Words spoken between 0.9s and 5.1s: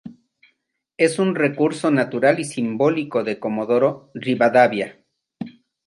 Es un recurso natural y simbólico de Comodoro Rivadavia.